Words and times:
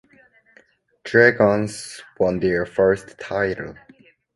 Dragons 1.03 2.01
won 2.19 2.39
their 2.39 2.65
first 2.65 3.19
title. 3.19 3.75